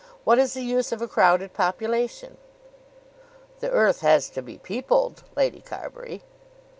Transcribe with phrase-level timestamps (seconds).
[0.23, 2.37] What is the use of a crowded population?"
[3.59, 6.23] "The earth has to be peopled, Lady Carbury."